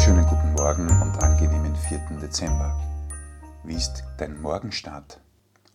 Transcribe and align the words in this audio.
schönen 0.00 0.24
und 1.00 1.22
angenehmen 1.22 1.74
4. 1.76 1.98
Dezember. 2.20 2.76
Wie 3.64 3.74
ist 3.74 4.02
dein 4.18 4.40
Morgenstart? 4.42 5.20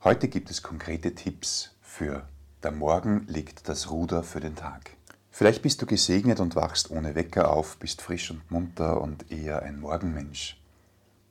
Heute 0.03 0.27
gibt 0.27 0.51
es 0.51 0.61
konkrete 0.61 1.15
Tipps 1.15 1.71
für 1.81 2.27
der 2.63 2.71
Morgen 2.71 3.25
legt 3.27 3.69
das 3.69 3.89
Ruder 3.89 4.23
für 4.23 4.41
den 4.41 4.55
Tag. 4.55 4.91
Vielleicht 5.31 5.61
bist 5.61 5.81
du 5.81 5.85
gesegnet 5.85 6.39
und 6.39 6.55
wachst 6.55 6.91
ohne 6.91 7.15
Wecker 7.15 7.51
auf, 7.51 7.77
bist 7.77 8.01
frisch 8.01 8.31
und 8.31 8.51
munter 8.51 9.01
und 9.01 9.31
eher 9.31 9.63
ein 9.63 9.79
Morgenmensch. 9.79 10.61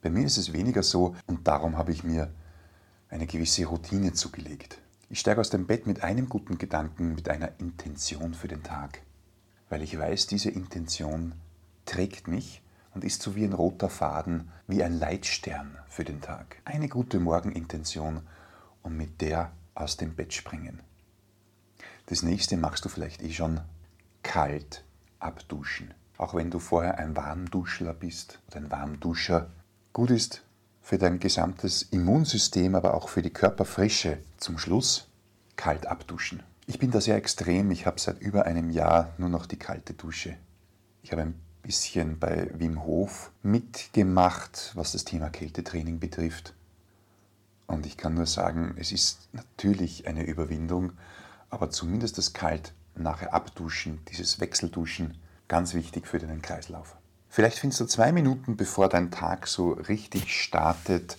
Bei 0.01 0.09
mir 0.09 0.25
ist 0.25 0.37
es 0.37 0.51
weniger 0.51 0.83
so 0.83 1.15
und 1.27 1.47
darum 1.47 1.77
habe 1.77 1.91
ich 1.91 2.03
mir 2.03 2.31
eine 3.09 3.27
gewisse 3.27 3.65
Routine 3.65 4.13
zugelegt. 4.13 4.79
Ich 5.09 5.19
steige 5.19 5.41
aus 5.41 5.51
dem 5.51 5.67
Bett 5.67 5.85
mit 5.85 6.03
einem 6.03 6.27
guten 6.27 6.57
Gedanken, 6.57 7.13
mit 7.13 7.29
einer 7.29 7.51
Intention 7.59 8.33
für 8.33 8.47
den 8.47 8.63
Tag, 8.63 9.01
weil 9.69 9.83
ich 9.83 9.97
weiß, 9.97 10.27
diese 10.27 10.49
Intention 10.49 11.33
trägt 11.85 12.27
mich 12.27 12.61
und 12.93 13.03
ist 13.03 13.21
so 13.21 13.35
wie 13.35 13.43
ein 13.43 13.53
roter 13.53 13.89
Faden, 13.89 14.51
wie 14.67 14.83
ein 14.83 14.97
Leitstern 14.97 15.77
für 15.87 16.03
den 16.03 16.21
Tag. 16.21 16.57
Eine 16.65 16.89
gute 16.89 17.19
Morgenintention 17.19 18.21
und 18.83 18.97
mit 18.97 19.21
der 19.21 19.51
aus 19.75 19.97
dem 19.97 20.15
Bett 20.15 20.33
springen. 20.33 20.81
Das 22.07 22.23
nächste 22.23 22.57
machst 22.57 22.83
du 22.85 22.89
vielleicht 22.89 23.21
eh 23.21 23.31
schon 23.31 23.61
kalt 24.23 24.83
abduschen. 25.19 25.93
Auch 26.17 26.33
wenn 26.33 26.51
du 26.51 26.59
vorher 26.59 26.97
ein 26.97 27.15
Warmduschler 27.15 27.93
bist 27.93 28.39
oder 28.47 28.57
ein 28.57 28.71
Warmduscher. 28.71 29.49
Gut 29.93 30.11
ist 30.11 30.43
für 30.81 30.97
dein 30.97 31.19
gesamtes 31.19 31.83
Immunsystem, 31.83 32.75
aber 32.75 32.93
auch 32.93 33.09
für 33.09 33.21
die 33.21 33.31
Körperfrische 33.31 34.19
zum 34.37 34.57
Schluss 34.57 35.07
kalt 35.55 35.87
abduschen. 35.87 36.43
Ich 36.67 36.79
bin 36.79 36.91
da 36.91 37.01
sehr 37.01 37.15
extrem. 37.15 37.71
Ich 37.71 37.85
habe 37.85 37.99
seit 37.99 38.19
über 38.19 38.45
einem 38.45 38.69
Jahr 38.69 39.13
nur 39.17 39.29
noch 39.29 39.45
die 39.45 39.57
kalte 39.57 39.93
Dusche. 39.93 40.37
Ich 41.03 41.11
habe 41.11 41.23
ein 41.23 41.39
bisschen 41.61 42.19
bei 42.19 42.49
Wim 42.53 42.83
Hof 42.83 43.31
mitgemacht, 43.43 44.71
was 44.75 44.91
das 44.91 45.05
Thema 45.05 45.29
Kältetraining 45.29 45.99
betrifft. 45.99 46.53
Und 47.67 47.85
ich 47.85 47.97
kann 47.97 48.15
nur 48.15 48.25
sagen, 48.25 48.75
es 48.77 48.91
ist 48.91 49.29
natürlich 49.31 50.07
eine 50.07 50.25
Überwindung, 50.25 50.93
aber 51.49 51.69
zumindest 51.69 52.17
das 52.17 52.33
Kalt 52.33 52.73
nachher 52.95 53.33
abduschen, 53.33 53.99
dieses 54.11 54.39
Wechselduschen, 54.39 55.17
ganz 55.47 55.73
wichtig 55.73 56.07
für 56.07 56.19
deinen 56.19 56.41
Kreislauf. 56.41 56.95
Vielleicht 57.29 57.59
findest 57.59 57.79
du 57.79 57.85
zwei 57.85 58.11
Minuten, 58.11 58.57
bevor 58.57 58.89
dein 58.89 59.09
Tag 59.09 59.47
so 59.47 59.71
richtig 59.71 60.41
startet, 60.41 61.17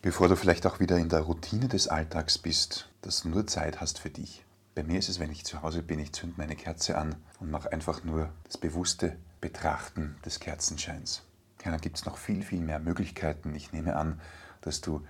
bevor 0.00 0.28
du 0.28 0.36
vielleicht 0.36 0.66
auch 0.66 0.78
wieder 0.78 0.98
in 0.98 1.08
der 1.08 1.22
Routine 1.22 1.66
des 1.66 1.88
Alltags 1.88 2.38
bist, 2.38 2.88
dass 3.02 3.22
du 3.22 3.28
nur 3.28 3.46
Zeit 3.48 3.80
hast 3.80 3.98
für 3.98 4.10
dich. 4.10 4.44
Bei 4.74 4.82
mir 4.82 4.98
ist 4.98 5.10
es, 5.10 5.20
wenn 5.20 5.30
ich 5.30 5.44
zu 5.44 5.60
Hause 5.60 5.82
bin, 5.82 5.98
ich 5.98 6.12
zünde 6.12 6.36
meine 6.38 6.56
Kerze 6.56 6.96
an 6.96 7.16
und 7.40 7.50
mache 7.50 7.70
einfach 7.72 8.04
nur 8.04 8.30
das 8.44 8.56
bewusste 8.56 9.18
Betrachten 9.42 10.16
des 10.24 10.40
Kerzenscheins. 10.40 11.22
Ja, 11.62 11.70
dann 11.70 11.80
gibt 11.80 11.98
es 11.98 12.06
noch 12.06 12.16
viel, 12.16 12.42
viel 12.42 12.60
mehr 12.60 12.78
Möglichkeiten. 12.78 13.54
Ich 13.54 13.72
nehme 13.72 13.96
an, 13.96 14.18
dass 14.62 14.80
du 14.80 15.06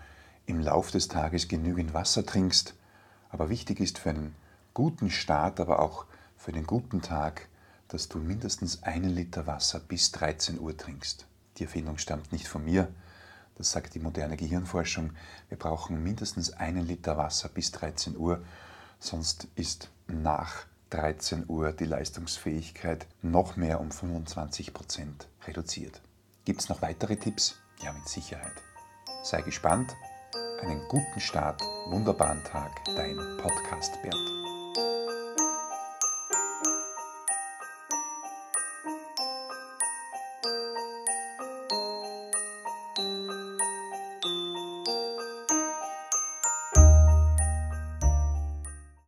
im 0.47 0.59
Lauf 0.59 0.91
des 0.91 1.07
Tages 1.07 1.47
genügend 1.47 1.95
Wasser 1.95 2.27
trinkst. 2.27 2.75
Aber 3.31 3.51
wichtig 3.51 3.79
ist 3.79 3.99
für 3.99 4.11
einen 4.11 4.35
guten 4.75 5.11
Start, 5.11 5.61
aber 5.61 5.79
auch 5.79 6.07
für 6.37 6.51
den 6.51 6.67
guten 6.67 7.01
Tag, 7.01 7.49
dass 7.87 8.09
du 8.09 8.19
mindestens 8.19 8.83
einen 8.83 9.11
Liter 9.11 9.47
Wasser 9.47 9.79
bis 9.79 10.11
13 10.11 10.59
Uhr 10.59 10.77
trinkst. 10.77 11.27
Die 11.59 11.65
Erfindung 11.65 11.99
stammt 11.99 12.33
nicht 12.33 12.49
von 12.49 12.65
mir, 12.65 12.89
das 13.55 13.71
sagt 13.71 13.95
die 13.95 14.01
moderne 14.01 14.37
Gehirnforschung. 14.37 15.13
Wir 15.49 15.59
brauchen 15.59 16.03
mindestens 16.03 16.53
einen 16.53 16.85
Liter 16.85 17.17
Wasser 17.17 17.49
bis 17.49 17.71
13 17.71 18.17
Uhr, 18.17 18.43
sonst 19.03 19.49
ist 19.57 19.91
nach 20.07 20.67
13 20.91 21.45
Uhr 21.49 21.73
die 21.73 21.87
Leistungsfähigkeit 21.87 23.07
noch 23.23 23.57
mehr 23.57 23.81
um 23.81 23.91
25 23.91 24.73
Prozent 24.73 25.29
reduziert. 25.47 26.01
Gibt 26.45 26.61
es 26.61 26.69
noch 26.69 26.83
weitere 26.83 27.17
Tipps? 27.17 27.57
Ja, 27.83 27.93
mit 27.93 28.09
Sicherheit. 28.09 28.63
Sei 29.25 29.43
gespannt. 29.43 29.95
Einen 30.61 30.87
guten 30.89 31.21
Start, 31.21 31.61
wunderbaren 31.87 32.45
Tag, 32.45 32.85
dein 32.97 33.17
Podcast 33.39 34.01
Bert. 34.03 34.15